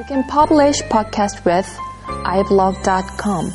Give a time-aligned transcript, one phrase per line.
[0.00, 1.68] You can publish podcast with
[2.24, 3.52] iblog.com.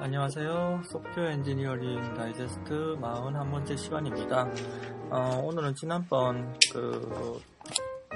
[0.00, 0.82] 안녕하세요.
[0.84, 4.48] Software Engineering Digest 41번째 시간입니다.
[5.10, 7.42] 어, 오늘은 지난번 그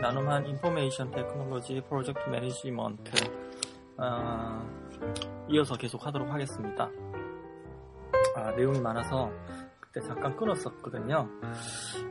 [0.00, 3.10] 나눔한 Information Technology Project Management
[3.96, 4.87] 어,
[5.48, 6.90] 이어서 계속 하도록 하겠습니다.
[8.36, 9.30] 아, 내용이 많아서
[9.80, 11.28] 그때 잠깐 끊었었거든요.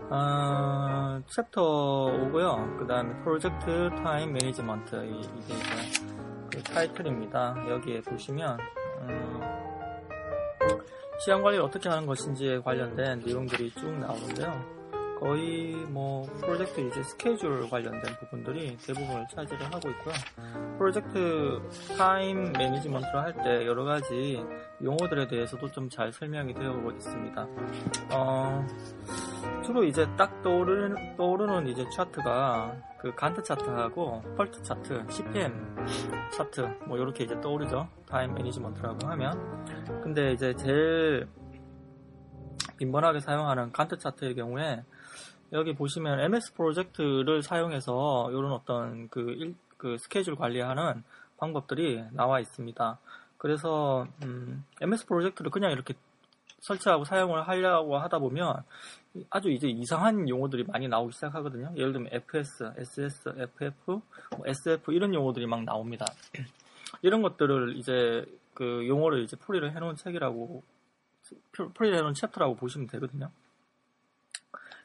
[0.10, 2.78] 어, 챕터 5고요.
[2.80, 5.54] 그 다음에 project time management 이게 이제
[6.52, 7.70] 그 타이틀입니다.
[7.70, 8.58] 여기에 보시면
[9.02, 9.42] 음,
[11.24, 14.77] 시간 관리를 어떻게 하는 것인지에 관련된 내용들이 쭉 나오는데요.
[15.20, 20.14] 거의 뭐 프로젝트 이제 스케줄 관련된 부분들이 대부분을 차지를 하고 있고요.
[20.78, 21.60] project
[21.98, 24.44] time management를 할 때 여러 가지
[24.84, 27.48] 용어들에 대해서도 좀 잘 설명이 되어 있습니다.
[28.14, 28.68] 어,
[29.64, 35.76] 주로 이제 딱 떠오르는, 떠오르는 이제 차트가 그 Gantt 차트하고 PERT 차트, CPM
[36.32, 37.88] 차트 뭐 이렇게 이제 떠오르죠.
[38.08, 39.66] time management라고 하면.
[40.04, 41.28] 근데 이제 제일
[42.78, 44.84] 빈번하게 사용하는 Gantt 차트의 경우에
[45.54, 51.04] 여기 보시면 MS 프로젝트를 사용해서 이런 어떤 그, 일, 그 스케줄 관리하는
[51.38, 53.00] 방법들이 나와 있습니다.
[53.38, 55.94] 그래서 음, MS 프로젝트를 그냥 이렇게
[56.60, 58.64] 설치하고 사용을 하려고 하다 보면
[59.30, 61.72] 아주 이제 이상한 용어들이 많이 나오기 시작하거든요.
[61.76, 64.02] 예를 들면 FS, SS, FF,
[64.36, 66.06] 뭐 SF 이런 용어들이 막 나옵니다.
[67.02, 70.64] 이런 것들을 이제 그 용어를 이제 풀이를 해놓은 책이라고
[71.76, 73.30] 풀이를 해놓은 chapter라고 보시면 되거든요.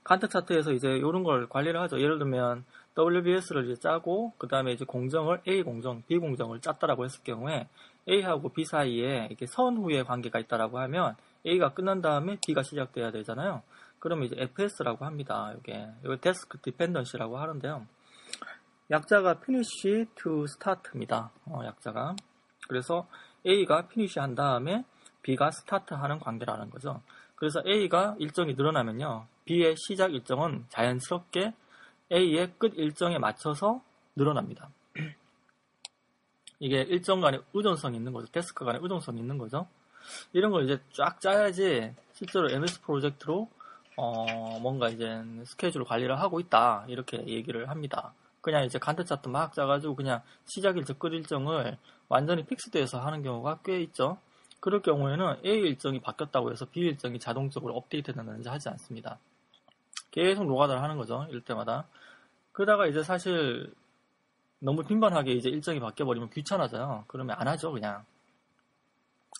[0.04, 2.00] Gantt 차트에서 이제 이런 걸 관리를 하죠.
[2.00, 2.64] 예를 들면
[2.98, 7.68] WBS를 이제 짜고 그 다음에 이제 공정을 A 공정, B 공정을 짰다라고 했을 경우에
[8.08, 13.62] A하고 B 사이에 이렇게 선 후의 관계가 있다라고 하면 A가 끝난 다음에 B가 시작돼야 되잖아요.
[13.98, 15.54] 그러면 이제 FS라고 합니다.
[15.58, 17.86] 이게 이거 task dependency라고 하는데요.
[18.90, 21.30] 약자가 finish to start입니다.
[21.46, 22.16] 어, 약자가
[22.68, 23.06] 그래서
[23.46, 24.84] A가 finish 한 다음에
[25.22, 27.00] B가 start 하는 관계라는 거죠.
[27.36, 29.26] 그래서 A가 일정이 늘어나면요.
[29.44, 31.52] B의 시작 일정은 자연스럽게
[32.12, 33.82] A의 끝 일정에 맞춰서
[34.14, 34.70] 늘어납니다.
[36.60, 38.30] 이게 일정 간의 의존성이 있는 거죠.
[38.30, 39.66] 데스크 간의 의존성이 있는 거죠.
[40.32, 43.48] 이런 걸 이제 쫙 짜야지 실제로 MS 프로젝트로
[43.96, 48.14] 어 뭔가 이제 스케줄 관리를 하고 있다 이렇게 얘기를 합니다.
[48.40, 51.78] 그냥 이제 간트 차트 막 짜가지고 그냥 시작 일정 끝 일정을
[52.08, 54.18] 완전히 픽스돼서 하는 경우가 꽤 있죠.
[54.60, 59.18] 그럴 경우에는 A 일정이 바뀌었다고 해서 B 일정이 자동적으로 업데이트 된다든지 하지 않습니다.
[60.12, 61.26] 계속 노가다를 하는 거죠.
[61.28, 61.88] 이럴 때마다.
[62.52, 63.74] 그러다가 이제 사실
[64.60, 67.04] 너무 빈번하게 이제 일정이 바뀌어버리면 귀찮아져요.
[67.08, 68.04] 그러면 안 하죠, 그냥.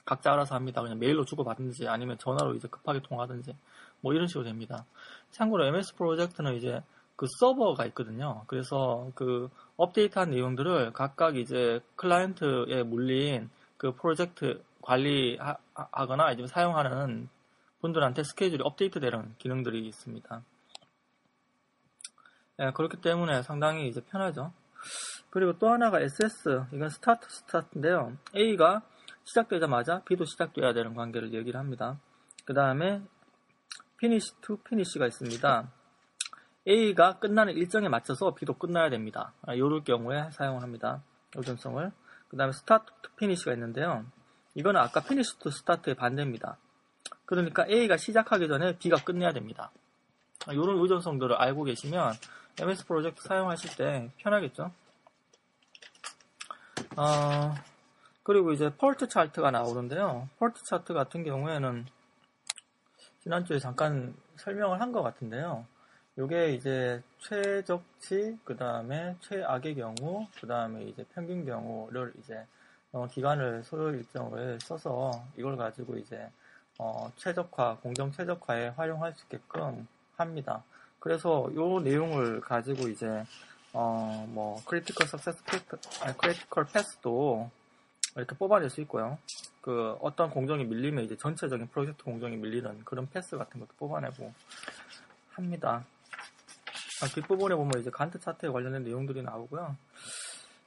[0.05, 0.82] 각자 알아서 합니다.
[0.82, 3.55] 그냥 메일로 주고받든지 아니면 전화로 이제 급하게 통화하든지
[4.00, 4.84] 뭐 이런 식으로 됩니다.
[5.31, 6.82] 참고로 MS 프로젝트는 이제
[7.15, 8.43] 그 서버가 있거든요.
[8.49, 17.28] 그래서 그 업데이트한 내용들을 각각 이제 클라이언트에 물린 그 프로젝트 관리하거나 아니면 사용하는
[17.81, 20.43] 분들한테 스케줄이 업데이트 되는 기능들이 있습니다.
[22.62, 24.53] 예, 그렇기 때문에 상당히 이제 편하죠.
[25.31, 28.17] 그리고 또 하나가 SS, 이건 스타트 스타트인데요.
[28.37, 28.83] A가
[29.25, 31.99] 시작되자마자 B도 시작돼야 되는 관계를 얘기를 합니다.
[32.45, 33.03] 그 다음에
[33.99, 35.73] finish to finish가 있습니다.
[36.69, 39.33] A가 끝나는 일정에 맞춰서 B도 끝나야 됩니다.
[39.43, 41.03] 아, 경우에 사용을 합니다.
[41.37, 41.91] 요점성을.
[42.29, 44.05] 그 다음에 start to finish가 있는데요.
[44.55, 46.59] 이거는 아까 finish to start의 반대입니다.
[47.25, 49.73] 그러니까 A가 시작하기 전에 B가 끝내야 됩니다.
[50.50, 52.14] 이런 아, 의존성들을 알고 계시면
[52.58, 54.72] MS 프로젝트 사용하실 때 편하겠죠.
[56.97, 57.54] 어,
[58.22, 60.28] 그리고 이제 펄트 차트가 나오는데요.
[60.38, 61.86] 펄트 차트 같은 경우에는
[63.22, 65.64] 지난주에 잠깐 설명을 한 것 같은데요.
[66.19, 72.44] 이게 이제 최적치, 그 다음에 최악의 경우, 그 다음에 이제 평균 경우를 이제
[72.93, 76.28] 어, 기간을 소요 일정을 써서 이걸 가지고 이제
[76.78, 79.87] 어, 최적화, 공정 최적화에 활용할 수 있게끔
[80.22, 80.64] 합니다.
[80.98, 83.24] 그래서 이 내용을 가지고 이제
[83.72, 85.43] 어, 뭐 critical success
[86.19, 87.50] critical path도
[88.16, 89.19] 이렇게 뽑아낼 수 있고요.
[89.60, 94.32] 그 어떤 공정이 밀리면 이제 전체적인 프로젝트 공정이 밀리는 그런 path 같은 것도 뽑아내고
[95.32, 95.84] 합니다.
[97.02, 99.76] 아, 뒷부분에 보면 이제 Gantt 차트에 관련된 내용들이 나오고요.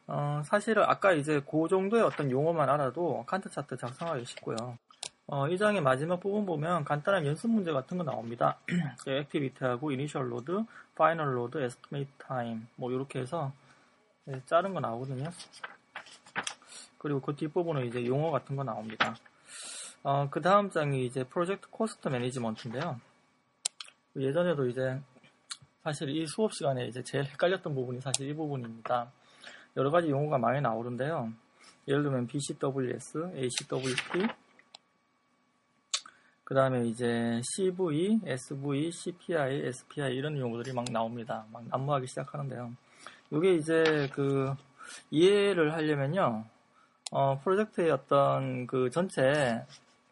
[0.07, 4.77] 어, 사실은 아까 이제 그 정도의 어떤 용어만 알아도 Gantt 차트 작성하기 쉽고요.
[5.27, 8.59] 어, 이 장의 마지막 부분 보면 간단한 연습 문제 같은 거 나옵니다.
[9.07, 10.63] activity하고 initial load,
[10.93, 13.51] final load, estimate time 뭐 이렇게 해서
[14.25, 15.31] 네, 자른 거 나오거든요.
[16.99, 19.15] 그리고 그 뒷부분은 이제 용어 같은 거 나옵니다.
[20.03, 22.99] 어, 그 다음 장이 이제 project cost management인데요.
[24.15, 25.01] 예전에도 이제
[25.83, 29.11] 사실 이 수업 시간에 이제 제일 헷갈렸던 부분이 사실 이 부분입니다.
[29.75, 31.33] 여러 가지 용어가 많이 나오는데요.
[31.87, 34.27] 예를 들면 BCWS, ACWP,
[36.45, 41.43] 그 다음에 이제 CV, SV, CPI, SPI 이런 용어들이 막 나옵니다.
[41.51, 42.71] 막 난무하기 시작하는데요.
[43.31, 44.53] 이게 이제 그
[45.09, 46.45] 이해를 하려면요,
[47.11, 49.65] 어, 프로젝트의 어떤 그 전체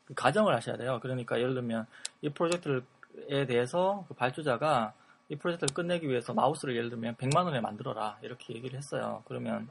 [0.06, 1.00] 그 가정을 하셔야 돼요.
[1.04, 1.86] 그러니까 예를 들면
[2.24, 4.94] 이 프로젝트에 대해서 그 발주자가
[5.30, 9.22] 이 프로젝트를 끝내기 위해서 마우스를 예를 들면 100만 원에 만들어라 이렇게 얘기를 했어요.
[9.28, 9.70] 그러면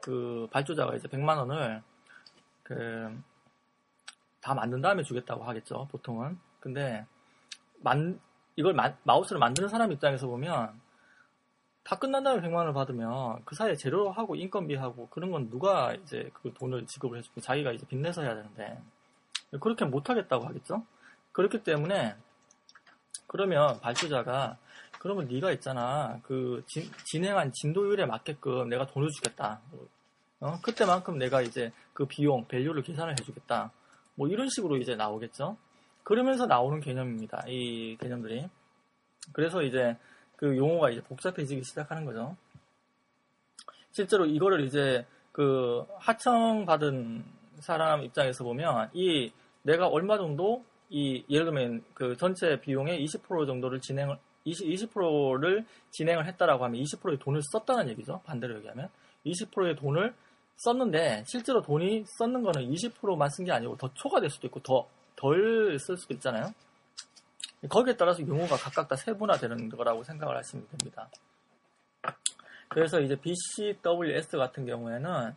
[0.00, 1.82] 그 발주자가 이제 100만 원을
[2.62, 3.14] 그
[4.40, 5.88] 다 만든 다음에 주겠다고 하겠죠.
[5.90, 6.38] 보통은.
[6.60, 7.04] 근데
[7.80, 8.20] 만
[8.56, 10.80] 이걸 마, 마우스를 만드는 사람 입장에서 보면
[11.84, 16.52] 다 끝난 다음에 100만 원을 받으면 그 사이에 재료하고 인건비하고 그런 건 누가 이제 그
[16.52, 18.78] 돈을 지급을 해주고 자기가 이제 빚내서 해야 되는데
[19.60, 20.84] 그렇게 못 하겠다고 하겠죠.
[21.32, 22.14] 그렇기 때문에
[23.26, 24.58] 그러면 발주자가
[24.98, 29.60] 그러면 네가 있잖아 그 진, 진행한 진도율에 맞게끔 내가 돈을 주겠다.
[30.40, 30.58] 어?
[30.62, 33.72] 그때만큼 내가 이제 그 비용 밸류를 계산을 해주겠다.
[34.18, 35.56] 뭐 이런 식으로 이제 나오겠죠.
[36.02, 37.44] 그러면서 나오는 개념입니다.
[37.46, 38.48] 이 개념들이.
[39.32, 39.96] 그래서 이제
[40.36, 42.36] 그 용어가 이제 복잡해지기 시작하는 거죠.
[43.92, 47.24] 실제로 이거를 이제 그 하청받은
[47.60, 49.30] 사람 입장에서 보면 이
[49.62, 56.26] 내가 얼마 정도 이 예를 들면 그 전체 비용의 20% 정도를 진행을 20, 20%를 진행을
[56.26, 58.20] 했다라고 하면 20%의 돈을 썼다는 얘기죠.
[58.24, 58.88] 반대로 얘기하면
[59.26, 60.12] 20%의 돈을
[60.58, 64.88] 썼는데 실제로 돈이 썼는 거는 20%만 쓴 게 아니고 더 초과될 수도 있고 더
[65.18, 66.54] 덜 쓸 수도 있잖아요.
[67.68, 71.10] 거기에 따라서 용어가 각각 다 세분화되는 거라고 생각을 하시면 됩니다.
[72.68, 75.34] 그래서 이제 BCWS 같은 경우에는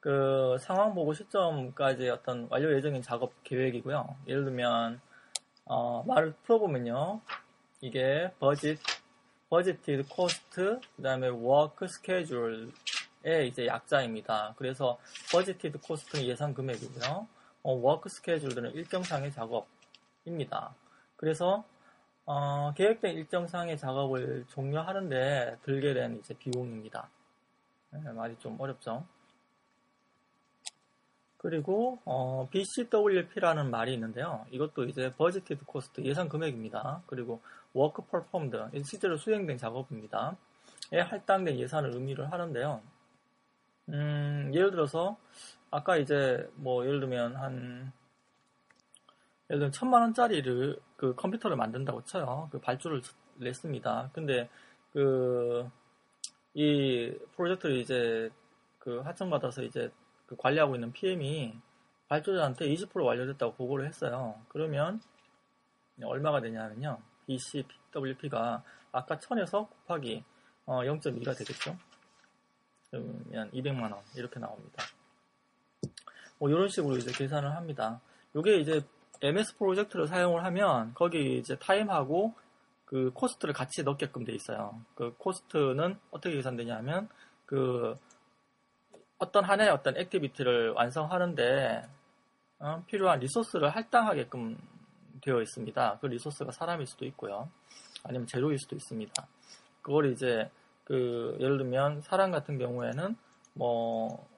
[0.00, 4.16] 그 상황 보고 시점까지 어떤 완료 예정인 작업 계획이고요.
[4.28, 5.00] 예를 들면
[5.64, 7.20] 어, 말을 풀어보면요.
[7.80, 8.78] 이게 budget,
[9.48, 12.72] budgeted cost, 그 다음에 work schedule의
[13.26, 14.54] 이제 약자입니다.
[14.56, 14.98] 그래서
[15.32, 17.26] budgeted cost는 예상 금액이고요.
[17.64, 20.74] 어, work scheduled은 일정상의 작업입니다.
[21.16, 21.64] 그래서
[22.24, 27.08] 어, 계획된 일정상의 작업을 종료하는데 들게 된 이제 비용입니다.
[27.90, 29.04] 네, 말이 좀 어렵죠.
[31.38, 34.46] 그리고 어, BCWP라는 말이 있는데요.
[34.50, 37.02] 이것도 이제 budgeted cost 예상 금액입니다.
[37.06, 37.40] 그리고
[37.72, 40.36] work performed 실제로 수행된 작업입니다.
[40.92, 42.80] 에 할당된 예산을 의미를 하는데요.
[43.88, 45.16] 음, 예를 들어서
[45.70, 47.92] 아까 이제 뭐 예를 들면 한
[49.50, 52.48] 예를 들면 천만 원짜리를 그 컴퓨터를 만든다고 쳐요.
[52.50, 53.02] 그 발주를
[53.38, 54.10] 냈습니다.
[54.12, 54.48] 근데
[54.92, 55.70] 그
[56.58, 58.30] 이 프로젝트를 이제
[58.78, 59.92] 그 하청 받아서 이제
[60.24, 61.54] 그 관리하고 있는 PM이
[62.08, 64.40] 발주자한테 20% 완료됐다고 보고를 했어요.
[64.48, 65.02] 그러면
[66.02, 66.98] 얼마가 되냐면요.
[67.26, 70.24] BCWP가 아까 1000에서 곱하기
[70.64, 71.76] 어, 0.2가 되겠죠.
[72.90, 74.84] 그러면 200만원 이렇게 나옵니다.
[76.38, 78.00] 뭐 이런 식으로 이제 계산을 합니다.
[78.34, 78.82] 이게 이제
[79.22, 82.34] MS 프로젝트를 사용을 하면 거기 이제 time하고
[82.84, 84.80] 그 cost를 같이 넣게끔 돼 있어요.
[84.94, 87.08] 그 cost는 어떻게 계산되냐면
[87.46, 87.94] 그
[89.18, 91.88] 어떤 하나의 어떤 activity를 완성하는데
[92.58, 94.58] 어, 필요한 resource를 할당하게끔
[95.22, 95.98] 되어 있습니다.
[96.00, 97.48] 그 resource가 사람일 수도 있고요.
[98.04, 99.26] 아니면 재료일 수도 있습니다.
[99.82, 100.50] 그걸 이제
[100.86, 103.16] 그 예를 들면 사람 같은 경우에는
[103.54, 104.28] 뭐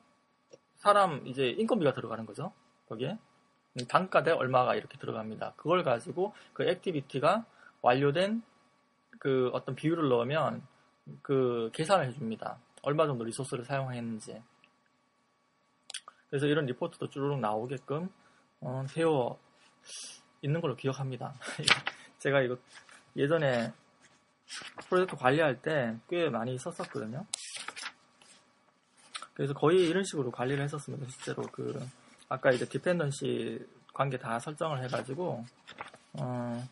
[0.76, 2.52] 사람 이제 인건비가 들어가는 거죠.
[2.88, 3.18] 거기에
[3.88, 5.52] 단가 대 얼마가 이렇게 들어갑니다.
[5.56, 7.44] 그걸 가지고 그 activity가
[7.82, 8.42] 완료된
[9.18, 10.62] 그 어떤 비율을 넣으면
[11.20, 12.58] 그 계산을 해줍니다.
[12.82, 14.42] 얼마 정도 resource를 사용했는지.
[16.30, 18.08] 그래서 이런 리포트도 쭈르륵 나오게끔
[18.60, 19.38] 어, 되어
[20.40, 21.34] 있는 걸로 기억합니다.
[22.18, 22.56] 제가 이거
[23.16, 23.72] 예전에
[24.88, 27.26] 프로젝트 관리할 때 꽤 많이 썼었거든요.
[29.34, 31.06] 그래서 거의 이런 식으로 관리를 했었습니다.
[31.10, 31.80] 실제로 그
[32.28, 33.64] 아까 이제 dependency
[33.94, 35.44] 관계 다 설정을 해가지고
[36.14, 36.68] 어,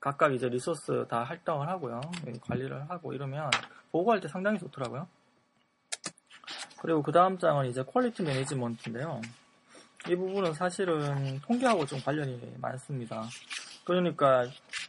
[0.00, 2.00] 각각 이제 resource 다 할당을 하고요.
[2.40, 3.50] 관리를 하고 이러면
[3.90, 5.06] 보고할 때 상당히 좋더라고요.
[6.80, 9.20] 그리고 그 다음 장은 이제 quality management인데요.
[10.08, 13.22] 이 부분은 사실은 통계하고 좀 관련이 많습니다.
[13.84, 14.48] 그러니까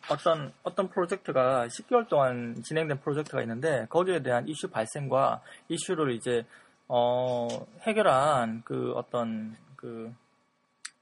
[0.09, 6.45] 어떤 어떤 프로젝트가 10개월 동안 진행된 프로젝트가 있는데 거기에 대한 이슈 발생과 이슈를 이제
[6.87, 7.47] 어,
[7.81, 10.13] 해결한 그 어떤 그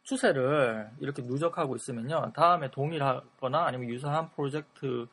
[0.03, 2.31] 추세를 이렇게 누적하고 있으면요.
[2.35, 5.07] 다음에 동일하거나 아니면 유사한 프로젝트가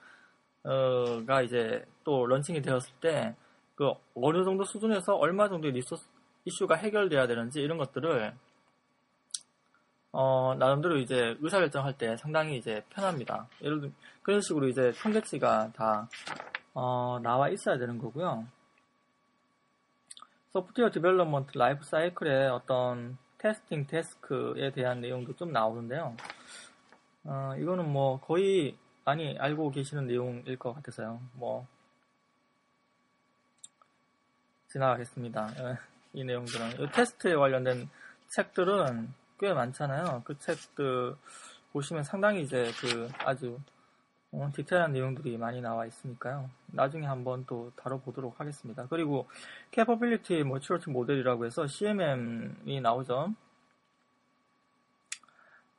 [1.45, 3.35] 이제 또 런칭이 되었을 때
[3.79, 6.09] 그 어느 정도 수준에서 얼마 정도의 resource
[6.45, 8.35] 이슈가 해결돼야 되는지 이런 것들을
[10.13, 13.47] 어, 나름대로 이제 의사결정할 때 상당히 이제 편합니다.
[13.63, 16.09] 예를 들면 그런 식으로 이제 통계치가 다
[16.75, 18.47] 어, 나와 있어야 되는 거고요.
[20.53, 26.17] software development life cycle의 어떤 testing task에 대한 내용도 좀 나오는데요.
[27.25, 31.21] 어, 이거는 뭐 거의 많이 알고 계시는 내용일 것 같아서요.
[31.35, 31.67] 뭐
[34.69, 35.49] 지나가겠습니다.
[35.59, 35.79] 예,
[36.13, 37.89] 이 내용들은 이 테스트에 관련된
[38.29, 40.23] 책들은 꽤 많잖아요.
[40.25, 41.17] 그 책들
[41.73, 43.59] 보시면 상당히 이제 그 아주
[44.31, 46.51] 어, 디테일한 내용들이 많이 나와 있으니까요.
[46.67, 48.87] 나중에 한번 또 다뤄보도록 하겠습니다.
[48.89, 49.27] 그리고
[49.73, 53.33] Capability Maturity 모델이라고 해서 CMM이 나오죠.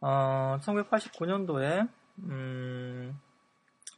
[0.01, 1.87] 어, 1989년도에
[2.23, 3.19] 음,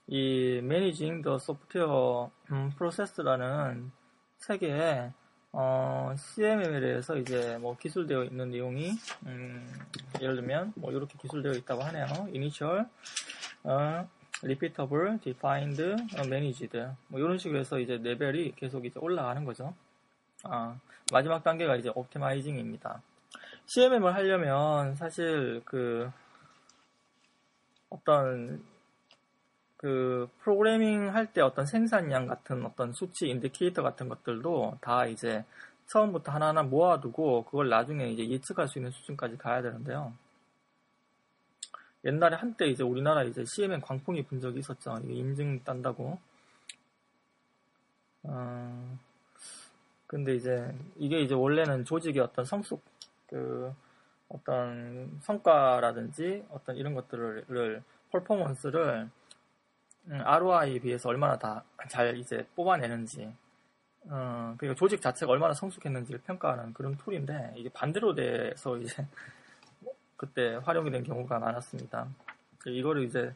[0.07, 2.29] 이 Managing the Software
[2.77, 3.91] Process라는
[4.39, 5.13] 책에
[5.53, 8.91] 어, CMM에 대해서 이제 뭐 기술되어 있는 내용이
[9.25, 9.67] 음,
[10.21, 12.05] 예를 들면 뭐 이렇게 기술되어 있다고 하네요.
[12.33, 12.85] Initial,
[13.63, 14.07] 어,
[14.41, 16.77] Repeatable, Defined, 어, Managed
[17.07, 19.73] 뭐 이런 식으로 해서 이제 레벨이 계속 이제 올라가는 거죠.
[20.43, 20.77] 아,
[21.11, 23.01] 마지막 단계가 이제 Optimizing입니다.
[23.65, 26.09] CMM을 하려면 사실 그
[27.89, 28.63] 어떤
[29.81, 35.43] 그 프로그래밍 할 때 어떤 생산량 같은 어떤 수치 인디케이터 같은 것들도 다 이제
[35.87, 40.13] 처음부터 하나하나 모아두고 그걸 나중에 이제 예측할 수 있는 수준까지 가야 되는데요.
[42.05, 44.99] 옛날에 한때 이제 우리나라 이제 CMM 광풍이 분 적이 있었죠.
[45.03, 46.19] 인증 딴다고.
[48.23, 48.97] 어,
[50.05, 52.83] 근데 이제 이게 이제 원래는 조직의 어떤 성숙
[53.27, 53.73] 그
[54.29, 59.09] 어떤 성과라든지 어떤 이런 것들을 퍼포먼스를
[60.09, 63.33] ROI에 비해서 얼마나 다 잘 이제 뽑아내는지,
[64.09, 69.07] 어, 그리고 조직 자체가 얼마나 성숙했는지를 평가하는 그런 툴인데, 이게 반대로 돼서 이제,
[70.17, 72.07] 그때 활용이 된 경우가 많았습니다.
[72.65, 73.33] 이거를 이제,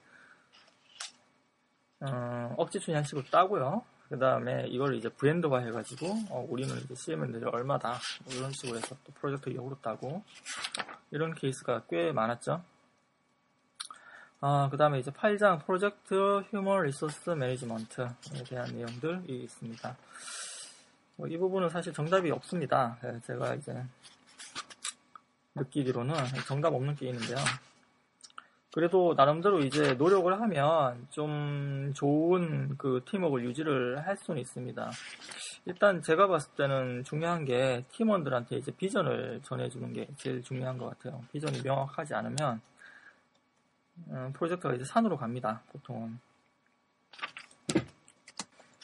[2.02, 3.84] 어, 억지 춘향식으로 따고요.
[4.10, 8.96] 그 다음에 이걸 이제 브랜드화 해가지고, 어, 우리는 이제 CMN들이 얼마다, 뭐 이런 식으로 해서
[9.04, 10.24] 또 프로젝트 역으로 따고,
[11.10, 12.62] 이런 케이스가 꽤 많았죠.
[14.48, 16.14] 아, 그 다음에 이제 8장 project
[16.52, 18.06] human resource management에
[18.48, 19.98] 대한 내용들이 있습니다.
[21.16, 22.96] 뭐 이 부분은 사실 정답이 없습니다.
[23.02, 23.74] 네, 제가 이제
[25.56, 26.14] 느끼기로는
[26.48, 27.38] 정답 없는 게 있는데요.
[28.72, 34.92] 그래도 나름대로 이제 노력을 하면 좀 좋은 그 팀워크를 유지를 할 수는 있습니다.
[35.66, 41.24] 일단 제가 봤을 때는 중요한 게 팀원들한테 이제 비전을 전해주는 게 제일 중요한 것 같아요.
[41.32, 42.62] 비전이 명확하지 않으면
[44.10, 45.62] 음, 프로젝트가 이제 산으로 갑니다.
[45.72, 46.20] 보통은.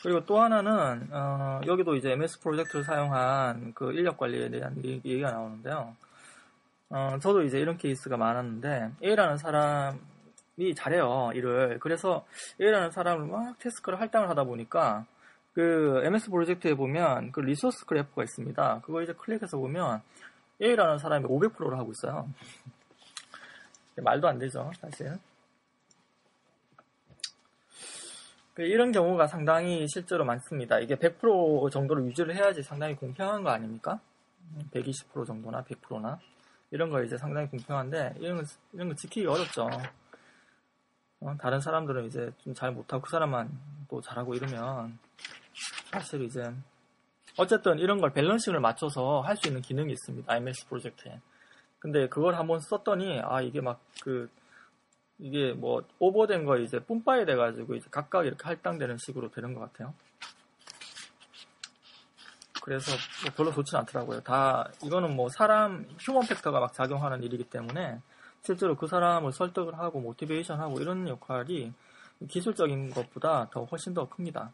[0.01, 5.95] 그리고 또 하나는 어, 여기도 이제 MS 프로젝트를 사용한 그 인력 관리에 대한 얘기가 나오는데요.
[6.89, 11.79] 어, 저도 이제 이런 케이스가 많았는데 A라는 사람이 잘해요 일을.
[11.79, 12.25] 그래서
[12.59, 15.05] A라는 사람을 막 task를 할당을 하다 보니까
[15.53, 18.81] 그 MS 프로젝트에 보면 그 resource 그래프가 있습니다.
[18.83, 20.01] 그거 이제 클릭해서 보면
[20.61, 22.27] A라는 사람이 500%를 하고 있어요.
[24.03, 25.17] 말도 안 되죠, 사실.
[28.53, 30.79] 그 이런 경우가 상당히 실제로 많습니다.
[30.79, 33.99] 이게 100% 정도로 유지를 해야지 상당히 공평한 거 아닙니까?
[34.73, 36.19] 120% 정도나 100%나
[36.71, 38.43] 이런 거 이제 상당히 공평한데 이런 거,
[38.73, 39.69] 이런 거 지키기 어렵죠.
[41.21, 43.49] 어, 다른 사람들은 이제 좀 잘 못하고 그 사람만
[43.89, 44.97] 또 잘하고 이러면
[45.91, 46.43] 사실 이제
[47.37, 50.31] 어쨌든 이런 걸 balancing을 맞춰서 할 수 있는 기능이 있습니다.
[50.31, 51.19] 이 MS 프로젝트에.
[51.81, 54.29] 근데 그걸 한번 썼더니 아 이게 막 그
[55.19, 59.93] 이게 뭐 오버된 거 이제 뿜빠이 돼가지고 이제 각각 이렇게 할당되는 식으로 되는 것 같아요.
[62.63, 62.91] 그래서
[63.23, 64.21] 뭐 별로 좋진 않더라고요.
[64.21, 67.99] 다 이거는 뭐 사람 human factor가 막 작용하는 일이기 때문에
[68.43, 71.71] 실제로 그 사람을 설득을 하고 motivation하고 이런 역할이
[72.27, 74.51] 기술적인 것보다 더 훨씬 더 큽니다.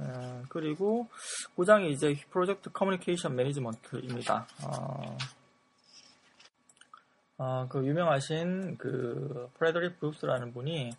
[0.00, 1.08] 에, 그리고
[1.56, 4.46] 9장이 이제 project communication management입니다.
[4.64, 5.16] 어,
[7.38, 10.90] 어, 그 유명하신 그 프레드릭 브룩스라는 분이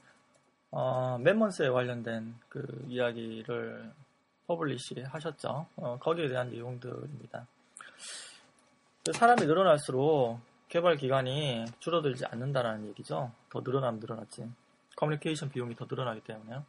[0.71, 3.91] 어, man-month에 관련된 그 이야기를
[4.47, 5.67] publish 하셨죠.
[5.75, 7.45] 어, 거기에 대한 내용들입니다.
[9.05, 13.31] 그 사람이 늘어날수록 개발 기간이 줄어들지 않는다라는 얘기죠.
[13.49, 14.49] 더 늘어나면 늘어났지.
[14.95, 16.63] 커뮤니케이션 비용이 더 늘어나기 때문에요.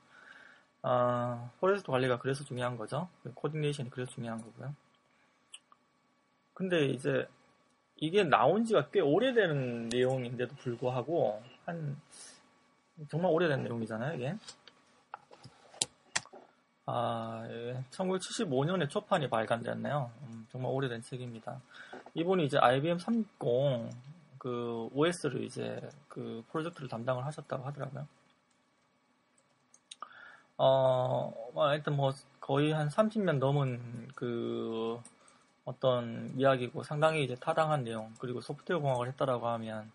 [0.83, 3.09] 어, 프로세스 관리가 그래서 중요한 거죠.
[3.35, 4.75] coordination이 그래서 중요한 거고요.
[6.55, 7.29] 근데 이제
[8.01, 12.01] 이게 나온 지가 꽤 오래된 내용인데도 불구하고 한
[13.09, 14.35] 정말 오래된 내용이잖아요 이게
[16.93, 17.85] 아, 예.
[17.93, 20.11] 1975년에 초판이 발간됐네요.
[20.23, 21.61] 음, 정말 오래된 책입니다.
[22.15, 23.97] 이분이 이제 IBM 360,
[24.39, 28.09] 그, OS를 이제, 그, 프로젝트를 담당을 하셨다고 하더라고요.
[30.57, 34.99] 어, 뭐, 하여튼 뭐, 거의 한 30년 넘은 그,
[35.71, 39.91] 어떤 이야기고 상당히 이제 타당한 내용, 그리고 소프트웨어 공학을 했다라고 하면,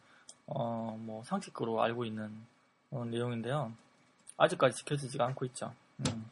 [0.48, 2.32] 어, 뭐, 상식으로 알고 있는
[2.92, 3.74] 어, 내용인데요.
[4.38, 5.74] 아직까지 지켜지지가 않고 있죠.
[6.00, 6.30] 음.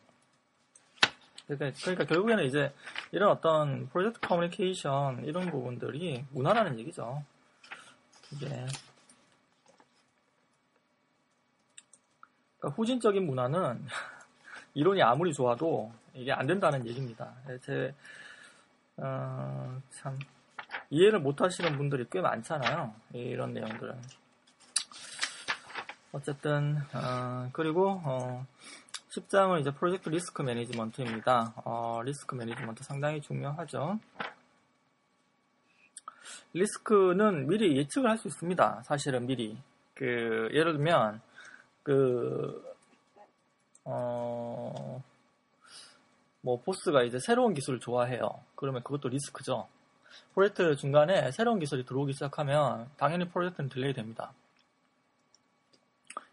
[1.45, 2.73] 그러니까, 그러니까 결국에는 이제
[3.12, 7.23] 이런 어떤 프로젝트 커뮤니케이션 이런 부분들이 문화라는 얘기죠.
[8.31, 8.47] 이게
[12.59, 13.85] 그러니까 후진적인 문화는
[14.73, 17.33] 이론이 아무리 좋아도 이게 안 된다는 얘기입니다.
[17.62, 17.93] 제,
[18.97, 20.17] 어, 참,
[20.89, 22.93] 이해를 못 하시는 분들이 꽤 많잖아요.
[23.13, 24.01] 이런 내용들은.
[26.12, 28.45] 어쨌든, 어, 그리고, 어,
[29.09, 31.53] 10장은 이제 project risk management입니다.
[31.65, 34.00] 어, risk management 상당히 중요하죠.
[36.53, 38.83] 리스크는 미리 예측을 할 수 있습니다.
[38.83, 39.57] 사실은 미리.
[39.95, 41.21] 그, 예를 들면,
[41.83, 42.75] 그,
[43.85, 45.03] 어,
[46.43, 48.41] 뭐, 보스가 이제 새로운 기술을 좋아해요.
[48.55, 49.67] 그러면 그것도 리스크죠.
[50.33, 54.33] 프로젝트 중간에 새로운 기술이 들어오기 시작하면 당연히 프로젝트는 delay 됩니다.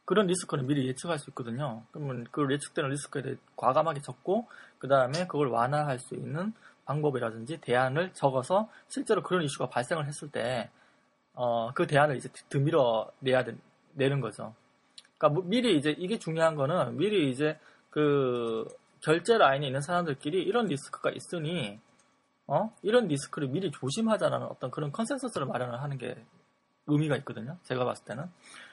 [0.04, 1.84] 그런 리스크는 미리 예측할 수 있거든요.
[1.92, 4.48] 그러면 그 예측되는 리스크에 대해 과감하게 적고
[4.78, 6.52] 그 다음에 그걸 완화할 수 있는
[6.86, 10.68] 방법이라든지 대안을 적어서 실제로 그런 이슈가 발생을 했을 때,
[11.34, 13.54] 어, 그 대안을 이제 드밀어 내야 되,
[13.92, 14.56] 내는 거죠.
[15.16, 17.56] 그러니까 뭐 미리 이제 이게 중요한 거는 미리 이제
[17.90, 18.66] 그
[19.00, 21.78] 결제 라인에 있는 사람들끼리 이런 리스크가 있으니
[22.46, 26.24] 어 이런 리스크를 미리 조심하자라는 어떤 그런 컨센서스를 마련을 하는 게
[26.86, 27.56] 의미가 있거든요.
[27.62, 28.30] 제가 봤을 때는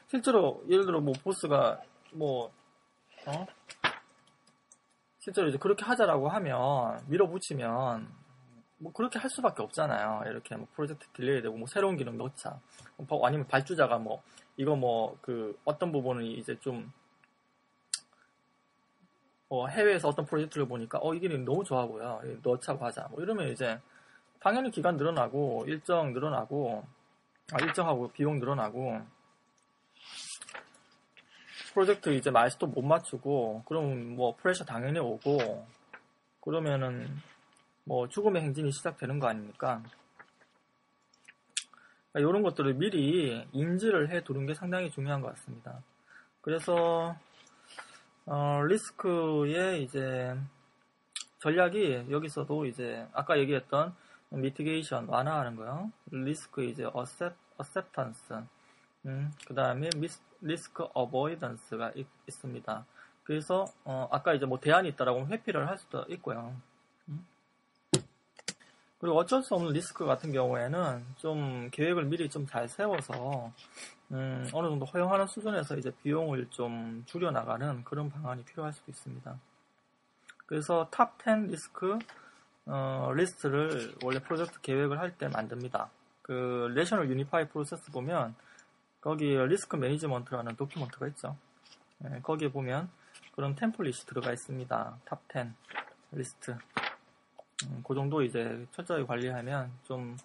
[0.07, 1.81] 실제로 예를 들어 뭐 보스가
[2.13, 2.51] 뭐
[3.27, 3.45] 어?
[5.19, 8.07] 실제로 이제 그렇게 하자라고 하면 밀어붙이면
[8.79, 10.23] 뭐 그렇게 할 수밖에 없잖아요.
[10.27, 12.59] 이렇게 뭐 프로젝트 delay 되고 뭐 새로운 기능 넣자.
[13.23, 14.21] 아니면 발주자가 뭐
[14.55, 16.91] 이거 뭐 그 어떤 부분을 이제 좀
[19.49, 23.79] 어, 해외에서 어떤 프로젝트를 보니까 어 이게 너무 좋아 보여 넣자고 하자 뭐 이러면 이제
[24.39, 26.83] 당연히 기간 늘어나고 일정 늘어나고
[27.53, 29.01] 아, 일정하고 비용 늘어나고
[31.73, 35.65] 프로젝트 이제 milestone 못 맞추고 그럼 뭐 pressure 당연히 오고
[36.41, 37.07] 그러면은
[37.83, 39.81] 뭐 죽음의 행진이 시작되는 거 아닙니까?
[42.11, 45.81] 그러니까 이런 것들을 미리 인지를 해 두는 게 상당히 중요한 것 같습니다.
[46.41, 47.15] 그래서
[48.29, 50.35] 어, 리스크의 이제
[51.39, 53.95] 전략이 여기서도 이제 아까 얘기했던
[54.31, 55.91] mitigation 완화하는 거요.
[56.11, 58.43] 리스크 이제 accep acceptance
[59.05, 59.89] 음, 그 다음에
[60.41, 62.85] 리스크 avoidance가 있, 습니다
[63.23, 66.53] 그래서 어, 아까 이제 뭐 대안이 있다라고 회피를 할 수도 있고요.
[67.07, 67.25] 음?
[68.99, 73.53] 그리고 어쩔 수 없는 리스크 같은 경우에는 좀 계획을 미리 좀 잘 세워서
[74.11, 79.37] 음, 어느 정도 허용하는 수준에서 이제 비용을 좀 줄여 나가는 그런 방안이 필요할 수도 있습니다.
[80.45, 81.99] 그래서 top 10 리스크
[82.65, 85.89] 어, 리스트를 원래 프로젝트 계획을 할 때 만듭니다.
[86.21, 88.35] 그 Rational Unified Process 보면
[89.01, 91.37] 거기 risk management라는 document가 있죠.
[91.99, 92.89] 네, 거기에 보면
[93.35, 94.99] 그런 template이 들어가 있습니다.
[95.05, 95.53] top 10
[96.11, 96.51] 리스트.
[97.65, 100.17] 음, 그 정도 이제 철저히 관리하면 좀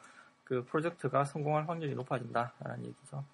[0.53, 3.25] 그 프로젝트가 성공할 확률이 높아진다라는 얘기죠.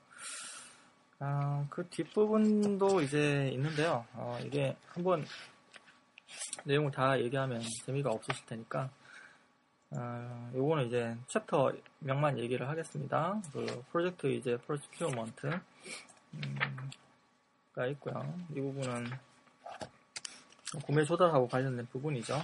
[1.20, 4.04] 아, 그 뒷부분도 이제 있는데요.
[4.14, 5.24] 어, 이게 한번
[6.64, 8.88] 내용을 다 얘기하면 재미가 없으실 테니까
[9.90, 13.40] 어, 요거는 이제 챕터 명만 얘기를 하겠습니다.
[13.52, 15.60] 그 프로젝트 이제 procurement가
[16.34, 16.58] 음,
[17.90, 18.34] 있고요.
[18.50, 19.10] 이 부분은
[20.84, 22.36] 구매 조달하고 관련된 부분이죠.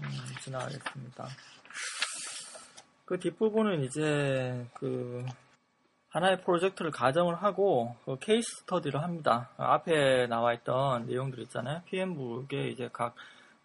[0.00, 0.08] 음,
[0.42, 1.28] 지나가겠습니다.
[3.04, 5.24] 그 뒷부분은 이제 그
[6.10, 9.50] 하나의 프로젝트를 가정을 하고 그 case study를 합니다.
[9.56, 11.82] 앞에 나와 있던 내용들 있잖아요.
[11.86, 13.14] PMBOK에 이제 각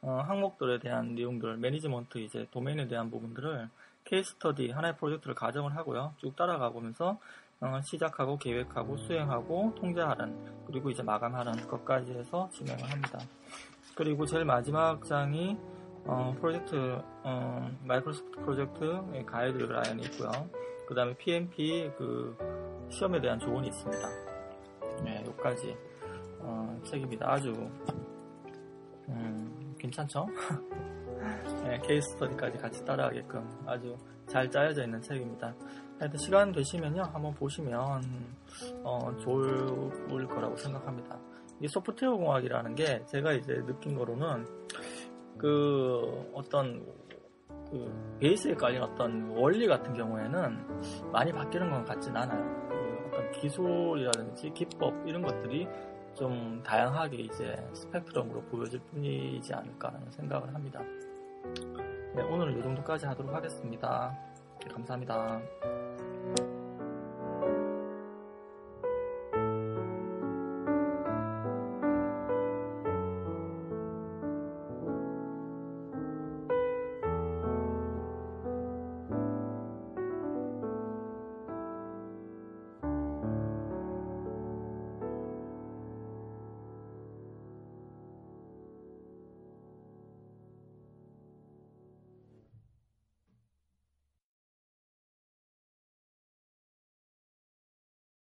[0.02, 3.70] 어, 항목들에 대한 내용들, management 이제 도메인에 대한 부분들을
[4.04, 6.14] case study 하나의 프로젝트를 가정을 하고요.
[6.18, 7.20] 쭉 따라가 보면서
[7.60, 13.20] 어, 시작하고 계획하고 수행하고 통제하는 그리고 이제 마감하는 것까지 해서 진행을 합니다.
[13.96, 15.56] 그리고 제일 마지막 장이
[16.06, 16.76] 어, 프로젝트
[17.24, 20.32] 어, 마이크로소프트 프로젝트 가이드 라인이 있고요.
[20.92, 22.36] 그 다음에 PMP 그
[22.90, 24.10] 시험에 대한 조언이 있습니다.
[25.06, 25.74] 네, 여기까지
[26.40, 27.32] 어, 책입니다.
[27.32, 27.54] 아주
[29.08, 30.28] 음, 괜찮죠?
[31.64, 33.96] 네, 케이스 스터디까지 같이 따라가게끔 아주
[34.28, 35.56] 잘 짜여져 있는 책입니다.
[35.98, 38.04] 하여튼 시간 되시면요 한번 보시면
[38.84, 41.18] 어, 좋을 거라고 생각합니다.
[41.62, 44.46] 이 소프트웨어 공학이라는 게 제가 이제 느낀 거로는
[45.38, 46.86] 그 어떤
[47.72, 52.68] 그 베이스에 깔린 어떤 원리 같은 경우에는 많이 바뀌는 것 같진 않아요.
[52.68, 55.68] 그 어떤 기술이라든지 기법 이런 것들이
[56.14, 60.82] 좀 다양하게 이제 스펙트럼으로 보여질 뿐이지 않을까라는 생각을 합니다.
[62.14, 64.14] 네, 오늘은 이 정도까지 하도록 하겠습니다.
[64.70, 65.42] 감사합니다.